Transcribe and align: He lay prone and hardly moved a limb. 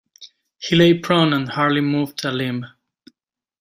He 0.57 0.75
lay 0.75 0.95
prone 0.97 1.31
and 1.31 1.47
hardly 1.47 1.81
moved 1.81 2.25
a 2.25 2.31
limb. 2.31 2.65